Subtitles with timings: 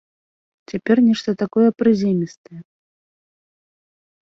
[0.71, 2.59] Цяпер нешта такое прыземістае.